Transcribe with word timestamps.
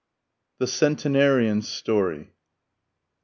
THE 0.57 0.65
CENTENARIAN'S 0.65 1.69
STORY. 1.69 2.31